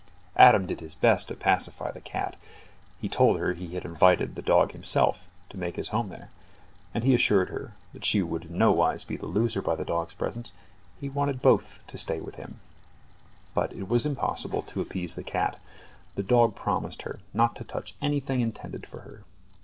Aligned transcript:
Adam 0.37 0.65
did 0.65 0.79
his 0.79 0.95
best 0.95 1.27
to 1.27 1.35
pacify 1.35 1.91
the 1.91 2.01
cat. 2.01 2.35
He 2.99 3.07
told 3.07 3.37
her 3.37 3.53
he 3.53 3.75
had 3.75 3.83
himself 3.83 3.97
invited 4.01 4.33
the 4.33 4.41
dog 4.41 4.73
to 4.73 5.57
make 5.57 5.75
his 5.75 5.89
home 5.89 6.09
there, 6.09 6.29
and 6.91 7.03
he 7.03 7.13
assured 7.13 7.49
her 7.49 7.73
she 8.01 8.23
would 8.23 8.45
in 8.45 8.57
no 8.57 8.71
wise 8.71 9.03
be 9.03 9.15
the 9.15 9.27
loser 9.27 9.61
by 9.61 9.75
the 9.75 9.85
dog's 9.85 10.15
presence; 10.15 10.53
he 10.99 11.07
wanted 11.07 11.43
both 11.43 11.81
to 11.85 11.99
stay 11.99 12.19
with 12.19 12.37
him. 12.37 12.59
But 13.53 13.73
it 13.73 13.87
was 13.87 14.07
impossible 14.07 14.63
to 14.63 14.81
appease 14.81 15.13
the 15.13 15.21
cat. 15.23 15.59
The 16.15 16.23
dog 16.23 16.55
promised 16.55 17.03
her 17.03 17.19
not 17.31 17.55
to 17.57 17.63
touch 17.63 17.93
anything 18.01 18.41
intended 18.41 18.87
for 18.87 19.01
her. 19.01 19.21